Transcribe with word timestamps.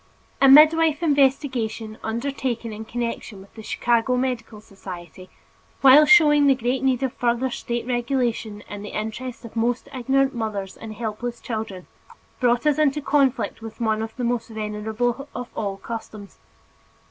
A 0.41 0.49
midwife 0.49 1.03
investigation, 1.03 1.99
undertaken 2.03 2.73
in 2.73 2.85
connection 2.85 3.39
with 3.39 3.53
the 3.53 3.61
Chicago 3.61 4.17
Medical 4.17 4.59
Society, 4.59 5.29
while 5.81 6.07
showing 6.07 6.47
the 6.47 6.55
great 6.55 6.81
need 6.81 7.03
of 7.03 7.13
further 7.13 7.51
state 7.51 7.85
regulation 7.85 8.63
in 8.67 8.81
the 8.81 8.97
interest 8.99 9.45
of 9.45 9.53
the 9.53 9.59
most 9.59 9.87
ignorant 9.93 10.33
mothers 10.33 10.75
and 10.75 10.95
helpless 10.95 11.39
children, 11.39 11.85
brought 12.39 12.65
us 12.65 12.79
into 12.79 12.99
conflict 12.99 13.61
with 13.61 13.79
one 13.79 14.01
of 14.01 14.15
the 14.15 14.23
most 14.23 14.47
venerable 14.47 15.29
of 15.35 15.51
all 15.55 15.77
customs. 15.77 16.39